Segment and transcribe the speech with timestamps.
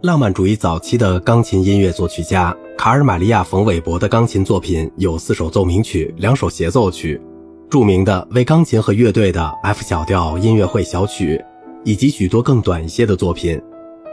[0.00, 7.20] 浪漫主义早期的钢琴音乐作曲家卡尔·玛利亚·冯·韦伯的钢琴作品有四首奏鸣曲、两首协奏曲，
[7.68, 11.44] 著名的为钢琴和乐队的 F 小调音乐会小曲，
[11.84, 13.60] 以及许多更短一些的作品。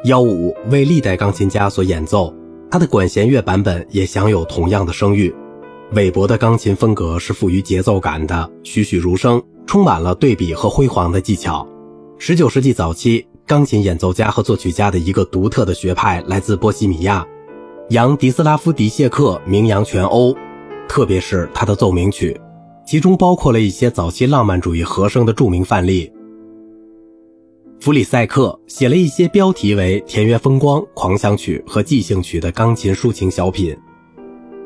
[0.05, 2.33] 幺五为历代钢琴家所演奏，
[2.71, 5.31] 他的管弦乐版本也享有同样的声誉。
[5.91, 11.67] 韦伯的钢琴风格是富于节奏感的，栩栩如生，充满了对比和辉煌的技巧。
[12.17, 17.23] 十九世纪早期，钢琴演奏家和作曲家的一个独特的学派来自波西米亚，
[17.89, 20.35] 扬迪斯拉夫·迪谢克名扬全欧，
[20.89, 22.39] 特别是他的奏鸣曲，
[22.87, 26.11] 其中包括了一些早期浪漫主义和声的著名范例。
[27.79, 33.77] 弗里塞克写了一些标题为《田园风光》《狂想曲》和《即兴曲》的钢琴抒情小品。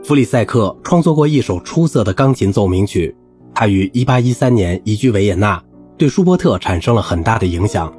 [0.06, 3.14] 弗里塞克创作过一首出色的钢琴奏鸣曲，
[3.54, 5.62] 他于1813年移居维也纳。
[5.98, 7.94] 对舒伯特产生了很大的影响。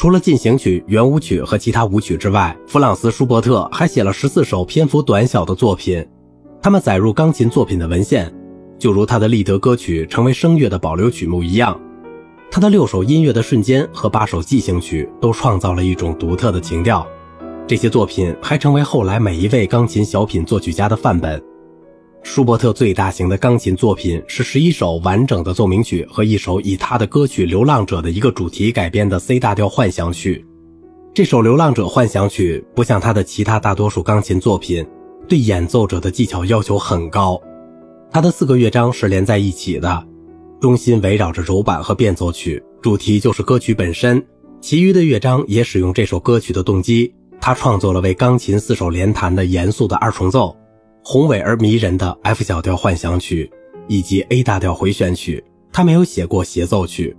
[0.00, 6.02] 除了进行曲、圆舞曲和其他舞曲之外，弗朗斯·舒伯特还写了十四首篇幅短小的作品，
[6.62, 8.32] 他们载入钢琴作品的文献，
[8.78, 11.78] 就如他的立德歌曲成为声乐的保留曲目一样。
[12.50, 17.06] 他的六首音乐的瞬间和八首即兴曲都创造了一种独特的情调。
[17.66, 21.38] 这些作品还成为后来每一位钢琴小品作曲家的范本。
[22.22, 30.44] 舒伯特最大型的钢琴作品是十一首完整的奏鸣曲和一首以他的歌曲《流浪者》的一个主题改编的 C 大调幻想曲。
[31.12, 34.86] 这首《流浪者幻想曲》不像他的其他大多数钢琴作品，
[35.28, 37.40] 对演奏者的技巧要求很高。
[38.12, 40.06] 他的四个乐章是连在一起的，
[40.60, 44.24] 中心围绕着柔板和变奏曲，主题就是歌曲本身。
[44.60, 47.12] 其余的乐章也使用这首歌曲的动机。
[47.40, 50.54] 他创作了为钢琴四手联弹的严肃的二重奏。
[51.02, 53.50] 宏伟而迷人的 F 小调幻想曲，
[53.88, 55.42] 以及 A 大调回旋曲，
[55.72, 57.16] 他没有写过协奏曲。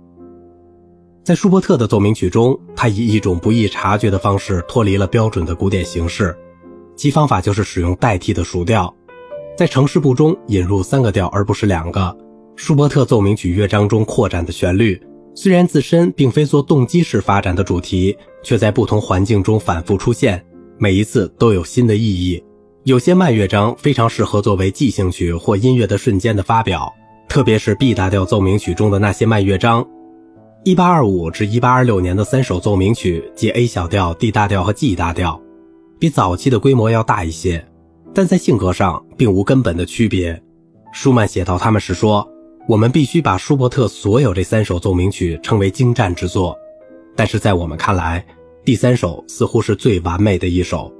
[1.24, 6.36] 在舒伯特的奏鸣曲中，他以一种不易察觉的方式脱离了标准的古典形式，
[6.96, 8.92] 其方法就是使用代替的属调，
[9.56, 12.16] 在城市部中引入三个调而不是两个。
[12.56, 15.00] 舒伯特奏鸣曲乐章中扩展的旋律，
[15.34, 20.44] 虽然自身并非做动机式发展的主题，却在不同环境中反复出现，
[20.78, 22.42] 每一次都有新的意义。
[22.84, 26.92] 有些慢乐章非常适合作为即兴曲或音乐的瞬间的发表，
[27.28, 29.86] 特别是 B 大调奏鸣曲中的那些慢乐章。
[30.64, 35.40] 1825至1826年的三首奏鸣曲，即 A 小调、D 大调和 G 大调，
[36.00, 37.64] 比早期的规模要大一些，
[38.12, 40.42] 但在性格上并无根本的区别。
[40.92, 42.28] 舒曼写到他们时说
[42.66, 46.58] ：“我们必须把舒伯特所有这三首奏鸣曲称为精湛之作，
[47.14, 48.26] 但是在我们看来，
[48.64, 50.92] 第三首似乎是最完美的一首。”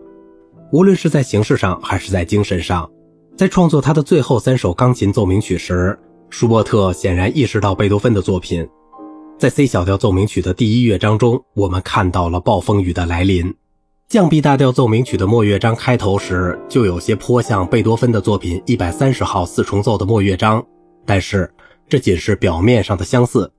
[0.72, 2.90] 无论是在形式上还是在精神上，
[3.36, 5.98] 在创作他的最后三首钢琴奏鸣曲时，
[6.30, 8.66] 舒伯特显然意识到贝多芬的作品。
[9.38, 13.54] 在 C 小调奏鸣曲的第一乐章中，我们看到了暴风雨的来临。
[14.08, 20.64] 降 B 大调奏鸣曲的末乐章开头时，就有些颇像贝多芬的作品一百三十号四重奏的末乐章，
[21.04, 21.52] 但是
[21.86, 23.52] 这仅是表面上的相似。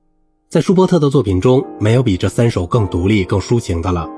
[0.48, 4.08] 在舒伯特的作品中，没有比这三首更独立、更抒情的了。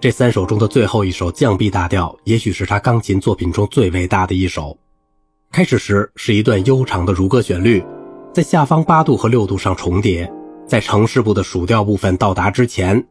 [0.00, 4.74] 这三首中的最后一首降 B 大调，也许是他钢琴作品中最伟大的一首。
[5.52, 7.84] 开始时是一段悠长的如歌旋律，
[8.32, 10.32] 在下方八度和六度上重叠。
[10.66, 13.06] 在城市部的属调部分到达之前，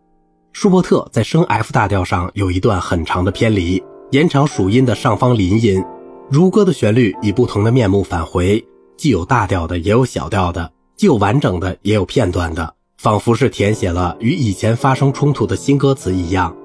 [0.51, 5.83] 舒伯特在升 F 大调上有一段很长的偏离，延长属音的上方临音。
[6.27, 8.65] 如歌的旋律以不同的面目返回，
[8.97, 16.55] 既有大调的，也有小调的，既有完整的，也有片段的，仿佛是填写了与以前发生冲突的新歌词一样。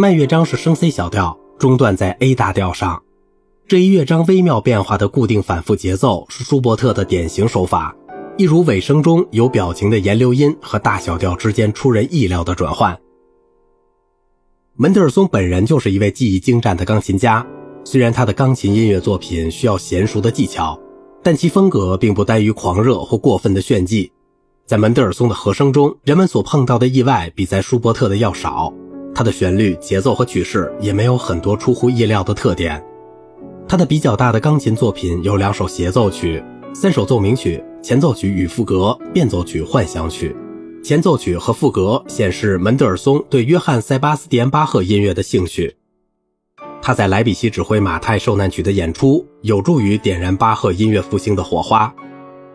[0.00, 3.02] 慢乐章是升 C 小调，中断在 A 大调上。
[3.66, 7.96] 这一乐章微妙变化的固定反复节奏是舒伯特的典型手法，
[8.36, 12.96] 一如尾声中有表情的延留音和大小调之间出人意料的转换。
[14.76, 17.44] 门德尔松本人就是一位技艺精湛的钢琴家，
[17.82, 20.80] 虽然他的钢琴音乐作品需要娴熟的技巧，
[21.24, 24.12] 但其风格并不耽于狂热或过分的炫技。
[24.64, 28.72] 在门德尔松的和声中，人们所碰到的意外比在舒伯特的要少。
[29.18, 32.80] 它的旋律、节奏和曲式也没有很多出乎意料的特点。
[33.66, 36.40] 他的比较大的钢琴作品有两首协奏曲、
[36.72, 40.36] 三首奏鸣曲、前奏曲与赋格、变奏曲、幻想曲。
[40.84, 45.74] 前奏曲和赋格显示门德尔松对约翰·塞巴斯蒂安·巴赫音乐的兴趣。
[46.80, 51.92] 他在莱比锡指挥马太受难曲的演出，有助于点燃巴赫音乐复兴的火花，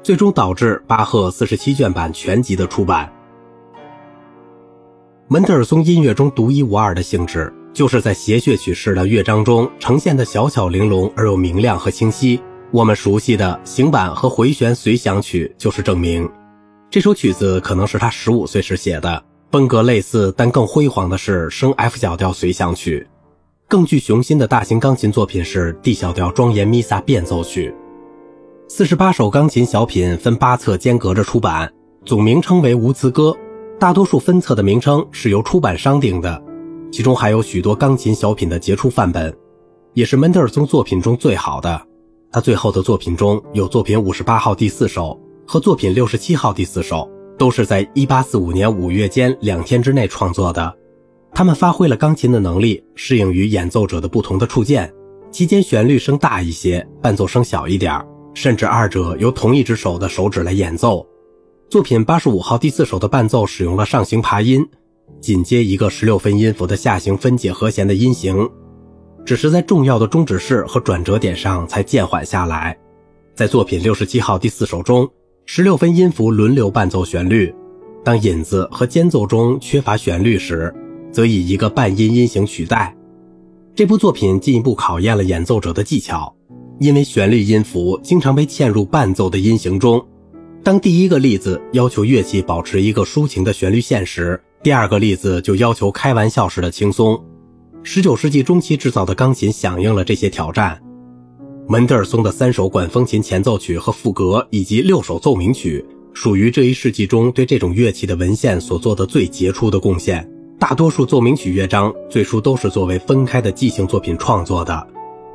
[0.02, 3.12] 最终导致巴赫四十七卷版全集的出版。
[5.34, 12.40] 门德尔松音乐中独一无二的性质，就是在谐谑曲式的乐章中呈现的小巧玲珑而又明亮和清晰。
[12.70, 16.30] 我们熟悉的行板和回旋随想曲就是证明。
[16.92, 23.08] 这首曲子可能是他十五岁时写的，风格类似但更辉煌的是升 F 小调随想曲，
[23.68, 27.74] 更具雄心的大型钢琴作品是 D 小调庄严弥撒变奏曲。
[28.68, 31.74] 四十八首钢琴小品分八册间隔着出版，
[32.06, 33.32] 总名称为《无词歌》，
[33.80, 36.42] 大多数分册的名称是由出版商定的，
[36.92, 39.36] 其中还有许多钢琴小品的杰出范本，
[39.94, 41.82] 也是门德尔松作品中最好的。
[42.32, 47.10] 他最后的作品中有作品五十八号第四首和作品六十七号第四首。
[47.36, 50.74] 都是在一八四五年五月间两天之内创作的。
[51.34, 54.92] 他们发挥了钢琴的能力，适应于演奏者的不同的触键。
[55.32, 58.00] 期间旋律声大一些，伴奏声小一点，
[58.36, 61.06] 甚至二者由同一只手的手指来演奏。
[61.74, 64.64] 作品八十五号第四首的伴奏使用了上行爬音，
[65.20, 68.48] 紧接一个十六分音符的下行分解和弦的音型，
[69.26, 72.78] 只是在重要的终止式和转折点上才渐缓下来。
[73.34, 75.10] 在作品六十七号第四首中。
[75.46, 77.52] 十六分音符轮流伴奏旋律，
[78.04, 80.72] 当引子和间奏中缺乏旋律时，
[81.12, 82.96] 则以一个半音音型取代。
[83.74, 86.36] 这部作品进一步考验了演奏者的技巧，
[86.80, 90.06] 因为旋律音符经常被嵌入伴奏的音型中。
[90.64, 97.22] 当第一个例子要求乐器保持一个抒情的旋律线时，第二个例子就要求开玩笑式的轻松。
[97.84, 100.82] 十九世纪中期制造的钢琴响应了这些挑战。
[101.68, 110.26] 门德尔松的三首管风琴前奏曲和赋格，以及六首奏鸣曲，属于这一世纪中对这种乐器的文献所做的最杰出的贡献。
[110.58, 114.88] 大多数奏鸣曲乐章最初都是作为分开的即兴作品创作的，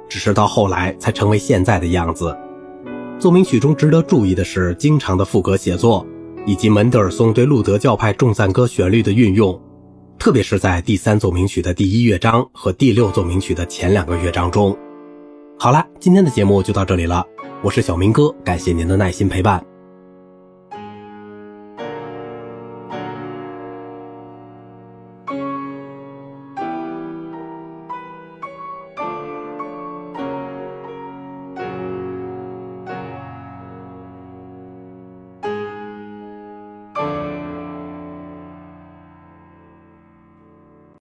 [0.09, 2.35] 只是到后来才成为现在的样子。
[3.19, 6.07] 奏鸣曲中值得注意的是经常的副歌写作，
[6.47, 9.61] 以及门德尔松对路德教派众赞歌旋律的运用，
[10.21, 14.77] 特别是在第三奏鸣曲的第一乐章和第六奏鸣曲的前两个乐章中。
[15.59, 17.25] 好了，今天的节目就到这里了。
[17.61, 19.68] 我是小明哥，感谢您的耐心陪伴。